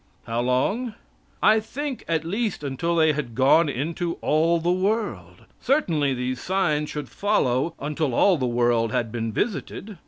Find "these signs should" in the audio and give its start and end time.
6.15-7.07